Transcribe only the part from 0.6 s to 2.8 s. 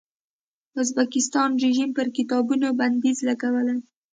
ازبکستان رژیم پر کتابونو